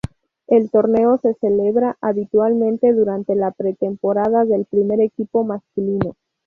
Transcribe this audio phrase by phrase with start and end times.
[0.47, 6.15] El torneo se celebra habitualmente durante la pretemporada del primer equipo masculino.